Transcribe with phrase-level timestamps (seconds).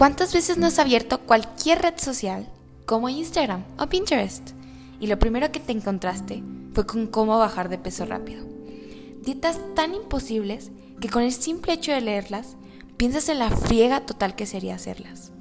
[0.00, 2.48] ¿Cuántas veces no has abierto cualquier red social,
[2.86, 4.52] como Instagram o Pinterest,
[4.98, 6.42] y lo primero que te encontraste
[6.72, 8.46] fue con cómo bajar de peso rápido?
[9.22, 10.70] Dietas tan imposibles
[11.02, 12.56] que con el simple hecho de leerlas,
[12.96, 15.32] piensas en la friega total que sería hacerlas.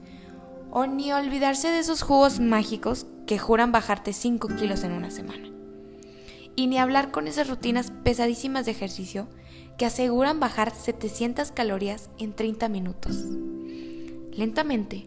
[0.71, 5.49] O ni olvidarse de esos jugos mágicos que juran bajarte 5 kilos en una semana.
[6.57, 9.29] Y ni hablar con esas rutinas pesadísimas de ejercicio
[9.77, 13.23] que aseguran bajar 700 calorías en 30 minutos.
[14.39, 15.05] Lentamente,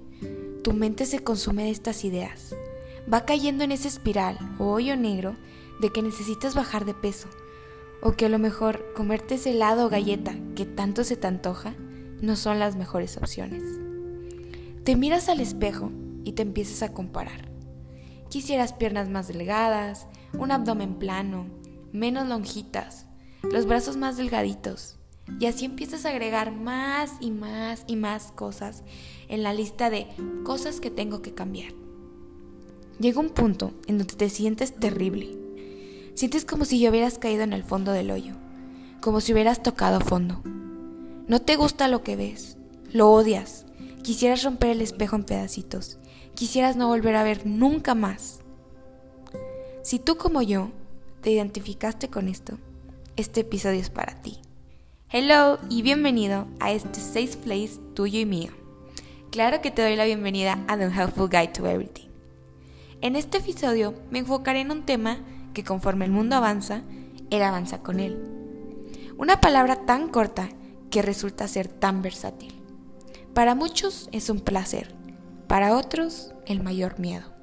[0.63, 2.55] tu mente se consume de estas ideas.
[3.11, 5.37] Va cayendo en esa espiral o hoyo negro
[5.81, 7.29] de que necesitas bajar de peso.
[8.03, 11.75] O que a lo mejor comerte ese helado o galleta que tanto se te antoja
[12.21, 13.63] no son las mejores opciones.
[14.85, 15.91] Te miras al espejo
[16.25, 17.49] y te empiezas a comparar.
[18.29, 20.09] Quisieras piernas más delgadas,
[20.39, 21.47] un abdomen plano,
[21.91, 23.07] menos lonjitas,
[23.51, 24.99] los brazos más delgaditos.
[25.41, 28.83] Y así empiezas a agregar más y más y más cosas
[29.29, 30.07] en la lista de
[30.45, 31.73] cosas que tengo que cambiar.
[32.99, 35.37] Llega un punto en donde te sientes terrible.
[36.15, 38.35] Sientes como si hubieras caído en el fondo del hoyo,
[39.01, 40.43] como si hubieras tocado fondo.
[41.27, 42.59] No te gusta lo que ves,
[42.93, 43.65] lo odias,
[44.03, 45.99] quisieras romper el espejo en pedacitos,
[46.35, 48.41] quisieras no volver a ver nunca más.
[49.83, 50.71] Si tú como yo
[51.23, 52.59] te identificaste con esto,
[53.17, 54.42] este episodio es para ti.
[55.15, 58.51] Hello y bienvenido a este Safe Place tuyo y mío.
[59.31, 62.09] Claro que te doy la bienvenida a The Helpful Guide to Everything.
[63.03, 65.19] En este episodio me enfocaré en un tema
[65.53, 66.81] que conforme el mundo avanza,
[67.29, 68.25] él avanza con él.
[69.19, 70.49] Una palabra tan corta
[70.91, 72.55] que resulta ser tan versátil.
[73.35, 74.95] Para muchos es un placer,
[75.47, 77.35] para otros el mayor miedo.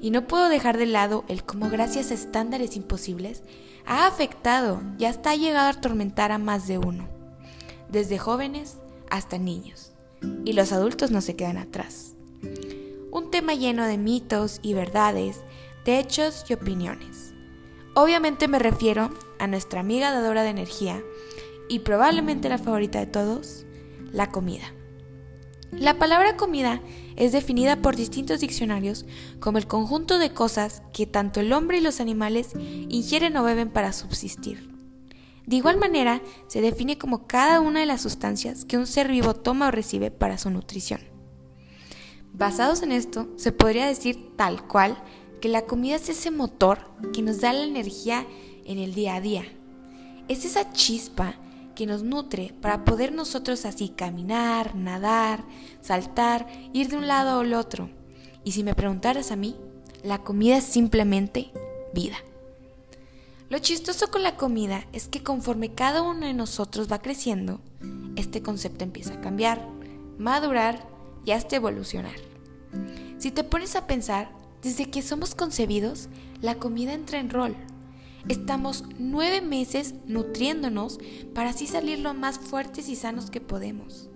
[0.00, 3.42] Y no puedo dejar de lado el cómo gracias a estándares imposibles
[3.86, 7.08] ha afectado y hasta ha llegado a atormentar a más de uno,
[7.88, 8.78] desde jóvenes
[9.10, 9.92] hasta niños.
[10.44, 12.14] Y los adultos no se quedan atrás.
[13.10, 15.40] Un tema lleno de mitos y verdades,
[15.84, 17.34] de hechos y opiniones.
[17.94, 21.02] Obviamente me refiero a nuestra amiga dadora de energía
[21.68, 23.64] y probablemente la favorita de todos,
[24.12, 24.72] la comida.
[25.72, 26.80] La palabra comida
[27.16, 29.06] es definida por distintos diccionarios
[29.38, 32.50] como el conjunto de cosas que tanto el hombre y los animales
[32.88, 34.70] ingieren o beben para subsistir.
[35.46, 39.34] De igual manera, se define como cada una de las sustancias que un ser vivo
[39.34, 41.00] toma o recibe para su nutrición.
[42.32, 44.96] Basados en esto, se podría decir tal cual
[45.40, 46.78] que la comida es ese motor
[47.12, 48.26] que nos da la energía
[48.64, 49.44] en el día a día.
[50.28, 51.34] Es esa chispa
[51.74, 55.44] que nos nutre para poder nosotros así caminar, nadar,
[55.80, 57.90] saltar, ir de un lado al otro.
[58.44, 59.56] Y si me preguntaras a mí,
[60.02, 61.52] la comida es simplemente
[61.94, 62.16] vida.
[63.48, 67.60] Lo chistoso con la comida es que conforme cada uno de nosotros va creciendo,
[68.16, 69.66] este concepto empieza a cambiar,
[70.18, 70.86] madurar
[71.24, 72.14] y hasta evolucionar.
[73.18, 74.30] Si te pones a pensar,
[74.62, 76.08] desde que somos concebidos,
[76.40, 77.56] la comida entra en rol
[78.28, 80.98] Estamos nueve meses nutriéndonos
[81.34, 84.08] para así salir lo más fuertes y sanos que podemos.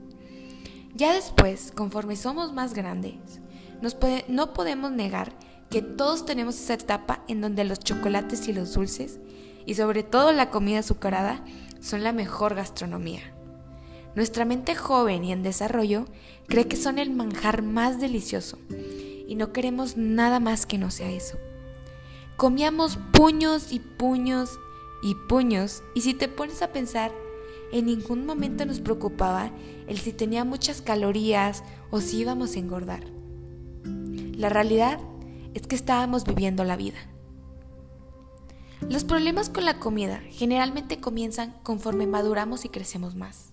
[0.95, 3.41] Ya después, conforme somos más grandes,
[4.29, 5.33] no podemos negar
[5.71, 9.19] que todos tenemos esa etapa en donde los chocolates y los dulces,
[9.67, 11.45] y sobre todo la comida azucarada,
[11.81, 13.23] son la mejor gastronomía.
[14.15, 16.05] Nuestra mente joven y en desarrollo
[16.47, 18.59] cree que son el manjar más delicioso,
[19.27, 21.37] y no queremos nada más que no sea eso.
[22.37, 24.59] Comíamos puños y puños
[25.05, 27.13] y puños y si te pones a pensar,
[27.71, 29.53] en ningún momento nos preocupaba
[29.87, 31.63] el si tenía muchas calorías
[31.93, 33.05] o si íbamos a engordar.
[34.37, 34.99] La realidad
[35.55, 36.99] es que estábamos viviendo la vida.
[38.81, 43.53] Los problemas con la comida generalmente comienzan conforme maduramos y crecemos más.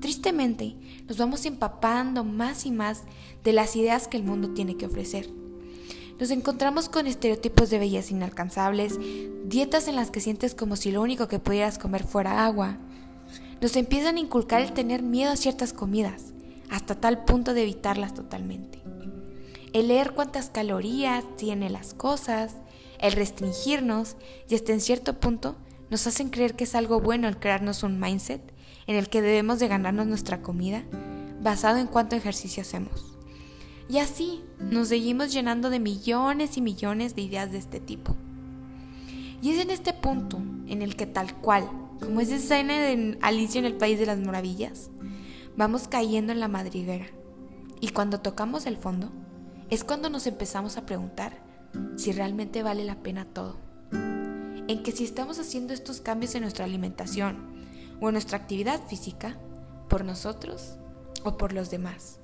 [0.00, 0.76] Tristemente,
[1.06, 3.04] nos vamos empapando más y más
[3.44, 5.43] de las ideas que el mundo tiene que ofrecer
[6.18, 8.98] nos encontramos con estereotipos de belleza inalcanzables,
[9.44, 12.78] dietas en las que sientes como si lo único que pudieras comer fuera agua.
[13.60, 16.32] Nos empiezan a inculcar el tener miedo a ciertas comidas,
[16.70, 18.80] hasta tal punto de evitarlas totalmente.
[19.72, 22.54] El leer cuántas calorías tienen las cosas,
[23.00, 24.16] el restringirnos
[24.48, 25.56] y hasta en cierto punto
[25.90, 28.40] nos hacen creer que es algo bueno el crearnos un mindset
[28.86, 30.84] en el que debemos de ganarnos nuestra comida
[31.40, 33.13] basado en cuánto ejercicio hacemos.
[33.88, 38.16] Y así nos seguimos llenando de millones y millones de ideas de este tipo.
[39.42, 41.68] Y es en este punto en el que tal cual,
[42.00, 44.90] como esa escena de Alicia en el País de las Maravillas,
[45.56, 47.06] vamos cayendo en la madriguera.
[47.80, 49.12] Y cuando tocamos el fondo,
[49.68, 51.42] es cuando nos empezamos a preguntar
[51.96, 53.58] si realmente vale la pena todo.
[53.92, 57.52] En que si estamos haciendo estos cambios en nuestra alimentación
[58.00, 59.36] o en nuestra actividad física,
[59.88, 60.78] por nosotros
[61.22, 62.18] o por los demás.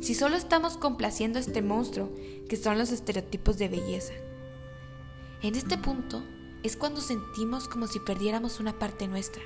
[0.00, 2.10] Si solo estamos complaciendo a este monstruo
[2.48, 4.14] que son los estereotipos de belleza?
[5.42, 6.22] En este punto
[6.62, 9.42] es cuando sentimos como si perdiéramos una parte nuestra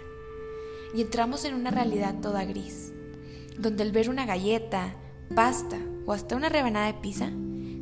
[0.94, 2.92] y entramos en una realidad toda gris,
[3.58, 4.94] donde el ver una galleta,
[5.34, 7.30] pasta o hasta una rebanada de pizza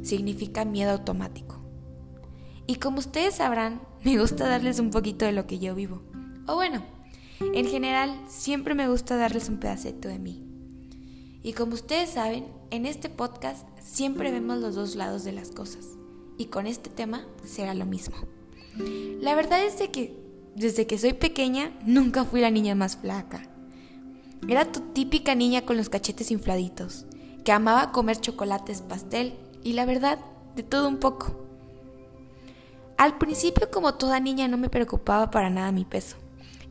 [0.02, 1.60] significa miedo automático.
[2.66, 6.02] Y como ustedes sabrán, me gusta darles un poquito de lo que yo vivo.
[6.46, 6.82] O bueno,
[7.40, 10.49] en general siempre me gusta darles un pedacito de mí.
[11.42, 15.86] Y como ustedes saben, en este podcast siempre vemos los dos lados de las cosas.
[16.36, 18.16] Y con este tema será lo mismo.
[19.20, 20.18] La verdad es de que
[20.54, 23.48] desde que soy pequeña nunca fui la niña más flaca.
[24.48, 27.06] Era tu típica niña con los cachetes infladitos,
[27.44, 30.18] que amaba comer chocolates, pastel y la verdad,
[30.56, 31.46] de todo un poco.
[32.96, 36.16] Al principio como toda niña no me preocupaba para nada mi peso.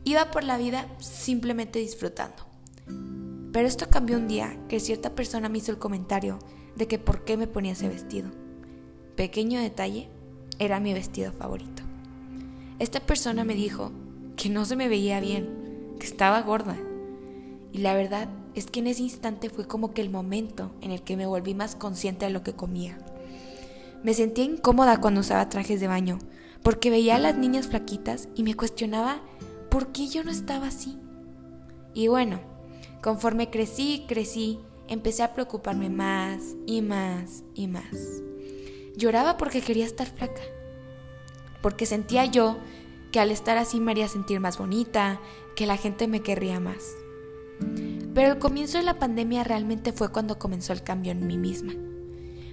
[0.04, 2.49] Iba por la vida simplemente disfrutando.
[3.52, 6.38] Pero esto cambió un día que cierta persona me hizo el comentario
[6.76, 8.30] de que por qué me ponía ese vestido.
[9.16, 10.08] Pequeño detalle,
[10.58, 11.82] era mi vestido favorito.
[12.78, 13.92] Esta persona me dijo
[14.36, 16.76] que no se me veía bien, que estaba gorda.
[17.72, 21.02] Y la verdad es que en ese instante fue como que el momento en el
[21.02, 22.98] que me volví más consciente de lo que comía.
[24.02, 26.18] Me sentía incómoda cuando usaba trajes de baño,
[26.62, 29.20] porque veía a las niñas flaquitas y me cuestionaba
[29.70, 30.98] ¿por qué yo no estaba así?
[31.94, 32.40] Y bueno,
[33.02, 34.58] conforme crecí, crecí,
[34.88, 38.22] empecé a preocuparme más y más y más.
[38.96, 40.42] Lloraba porque quería estar flaca,
[41.62, 42.58] porque sentía yo
[43.12, 45.20] que al estar así me haría sentir más bonita,
[45.56, 46.94] que la gente me querría más.
[48.14, 51.74] Pero el comienzo de la pandemia realmente fue cuando comenzó el cambio en mí misma.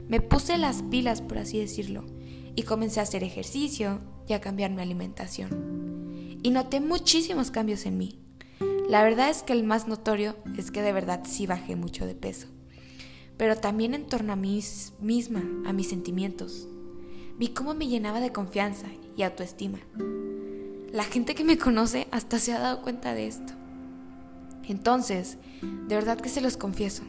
[0.07, 2.05] Me puse las pilas, por así decirlo,
[2.55, 5.77] y comencé a hacer ejercicio y a cambiar mi alimentación
[6.43, 8.19] y noté muchísimos cambios en mí.
[8.89, 12.15] La verdad es que el más notorio es que de verdad sí bajé mucho de
[12.15, 12.47] peso,
[13.35, 14.63] pero también en torno a mí
[15.01, 16.69] misma, a mis sentimientos.
[17.37, 18.87] Vi cómo me llenaba de confianza
[19.17, 19.79] y autoestima.
[20.89, 23.51] La gente que me conoce hasta se ha dado cuenta de esto.
[24.69, 27.03] Entonces, de verdad que se los confieso,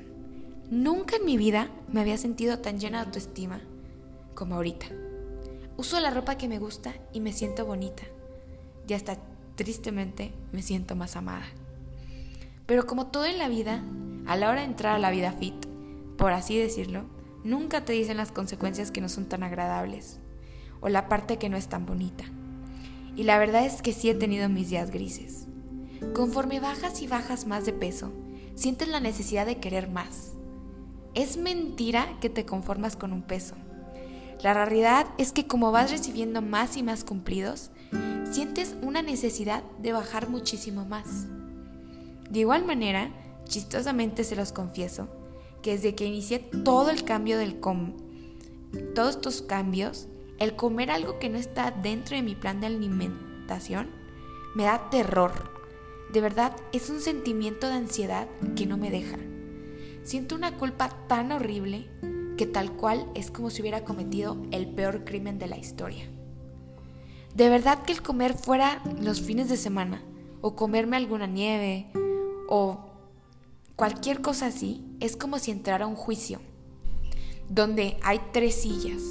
[0.70, 3.60] nunca en mi vida me había sentido tan llena de autoestima
[4.34, 4.86] como ahorita.
[5.76, 8.02] Uso la ropa que me gusta y me siento bonita
[8.88, 9.16] y hasta
[9.54, 11.46] tristemente me siento más amada.
[12.69, 13.82] Pero como todo en la vida,
[14.26, 15.55] a la hora de entrar a la vida fit,
[16.19, 17.06] por así decirlo,
[17.43, 20.20] nunca te dicen las consecuencias que no son tan agradables
[20.82, 22.25] o la parte que no es tan bonita.
[23.17, 25.47] Y la verdad es que sí he tenido mis días grises.
[26.15, 28.12] Conforme bajas y bajas más de peso,
[28.55, 30.32] sientes la necesidad de querer más.
[31.14, 33.55] Es mentira que te conformas con un peso.
[34.43, 37.71] La realidad es que como vas recibiendo más y más cumplidos,
[38.31, 41.29] sientes una necesidad de bajar muchísimo más.
[42.30, 43.10] De igual manera,
[43.44, 45.08] chistosamente se los confieso,
[45.62, 47.94] que desde que inicié todo el cambio del com
[48.94, 50.08] todos estos cambios,
[50.38, 53.88] el comer algo que no está dentro de mi plan de alimentación
[54.54, 55.32] me da terror.
[56.12, 59.19] De verdad, es un sentimiento de ansiedad que no me deja.
[60.04, 61.88] Siento una culpa tan horrible
[62.36, 66.04] que tal cual es como si hubiera cometido el peor crimen de la historia.
[67.34, 70.02] De verdad que el comer fuera los fines de semana,
[70.40, 71.90] o comerme alguna nieve,
[72.49, 72.81] o
[73.76, 76.40] cualquier cosa así, es como si entrara un juicio,
[77.49, 79.02] donde hay tres sillas.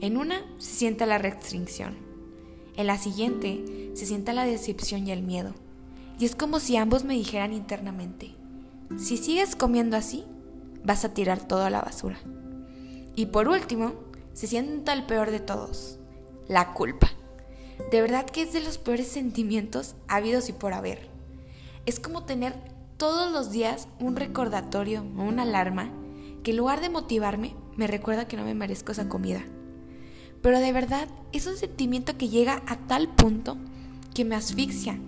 [0.00, 1.96] En una se sienta la restricción,
[2.76, 5.54] en la siguiente se sienta la decepción y el miedo.
[6.18, 8.34] Y es como si ambos me dijeran internamente,
[8.98, 10.24] si sigues comiendo así,
[10.84, 12.18] vas a tirar todo a la basura.
[13.14, 13.94] Y por último,
[14.32, 15.98] se sienta el peor de todos,
[16.48, 17.10] la culpa.
[17.90, 21.12] De verdad que es de los peores sentimientos habidos y por haber.
[21.84, 22.54] Es como tener
[22.96, 25.90] todos los días un recordatorio o una alarma
[26.44, 29.42] que en lugar de motivarme me recuerda que no me merezco esa comida.
[30.42, 33.56] Pero de verdad es un sentimiento que llega a tal punto
[34.14, 34.98] que me asfixia,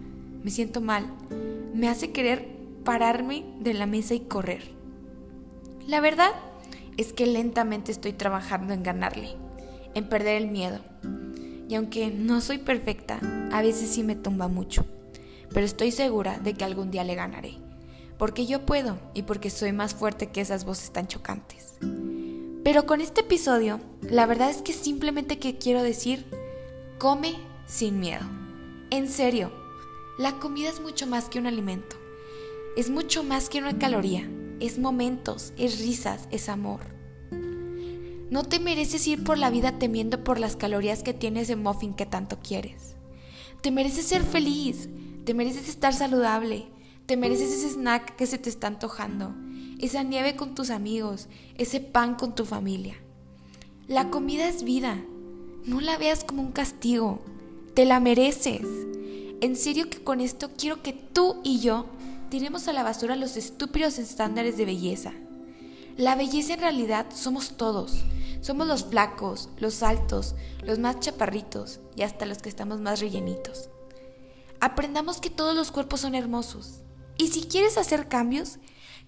[0.43, 1.07] me siento mal,
[1.75, 2.49] me hace querer
[2.85, 4.73] pararme de la mesa y correr.
[5.87, 6.31] La verdad
[6.97, 9.37] es que lentamente estoy trabajando en ganarle,
[9.95, 10.81] en perder el miedo,
[11.69, 13.21] y aunque no soy perfecta,
[13.53, 14.85] a veces sí me tumba mucho.
[15.55, 17.55] Pero estoy segura de que algún día le ganaré.
[18.19, 21.77] Porque yo puedo y porque soy más fuerte que esas voces tan chocantes.
[22.65, 26.27] Pero con este episodio, la verdad es que simplemente que quiero decir,
[26.99, 27.35] come
[27.67, 28.25] sin miedo.
[28.91, 29.53] En serio,
[30.19, 31.97] la comida es mucho más que un alimento.
[32.77, 34.29] Es mucho más que una caloría.
[34.61, 36.81] Es momentos, es risas, es amor.
[38.31, 41.95] No te mereces ir por la vida temiendo por las calorías que tienes de muffin
[41.95, 42.97] que tanto quieres.
[43.61, 44.89] Te mereces ser feliz,
[45.25, 46.67] te mereces estar saludable,
[47.07, 49.35] te mereces ese snack que se te está antojando,
[49.79, 52.97] esa nieve con tus amigos, ese pan con tu familia.
[53.89, 55.03] La comida es vida.
[55.65, 57.21] No la veas como un castigo.
[57.75, 58.67] Te la mereces.
[59.41, 61.87] En serio que con esto quiero que tú y yo
[62.31, 65.13] tiremos a la basura los estúpidos estándares de belleza.
[65.97, 68.05] La belleza en realidad somos todos.
[68.41, 73.71] Somos los flacos, los altos, los más chaparritos y hasta los que estamos más rellenitos.
[74.65, 76.81] Aprendamos que todos los cuerpos son hermosos.
[77.19, 78.61] Y si quieres hacer cambios,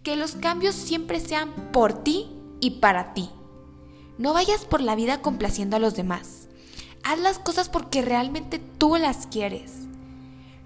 [0.03, 2.27] que los cambios siempre sean por ti
[2.61, 3.31] y para ti.
[4.19, 6.49] No vayas por la vida complaciendo a los demás.
[7.05, 9.73] Haz las cosas porque realmente tú las quieres.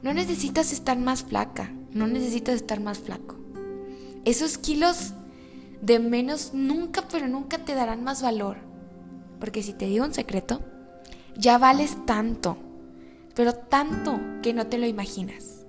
[0.02, 3.36] No necesitas estar más flaca, no necesitas estar más flaco.
[4.24, 5.12] Esos kilos
[5.82, 8.56] de menos nunca, pero nunca te darán más valor.
[9.38, 10.64] Porque si te digo un secreto,
[11.36, 12.58] ya vales tanto,
[13.34, 15.64] pero tanto que no te lo imaginas.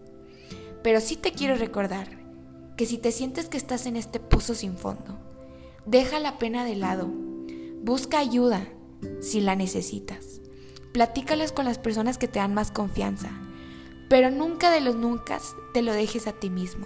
[0.84, 2.08] Pero sí te quiero recordar
[2.76, 5.20] que si te sientes que estás en este pozo sin fondo,
[5.86, 7.08] deja la pena de lado,
[7.84, 8.68] busca ayuda
[9.22, 10.42] si la necesitas.
[10.92, 13.30] Platícales con las personas que te dan más confianza,
[14.10, 15.40] pero nunca de los nunca
[15.74, 16.86] te lo dejes a ti mismo.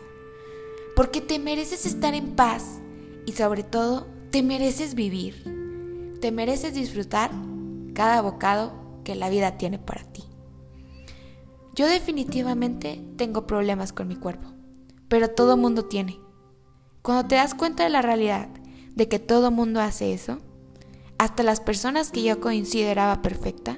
[0.96, 2.82] Porque te mereces estar en paz
[3.26, 6.18] y sobre todo te mereces vivir.
[6.22, 7.32] Te mereces disfrutar
[7.94, 10.25] cada bocado que la vida tiene para ti.
[11.76, 14.48] Yo definitivamente tengo problemas con mi cuerpo,
[15.10, 16.18] pero todo mundo tiene.
[17.02, 18.48] Cuando te das cuenta de la realidad
[18.96, 20.40] de que todo mundo hace eso,
[21.18, 23.78] hasta las personas que yo consideraba perfecta,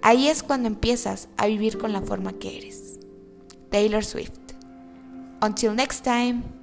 [0.00, 2.98] ahí es cuando empiezas a vivir con la forma que eres.
[3.70, 4.32] Taylor Swift.
[5.42, 6.61] Until next time.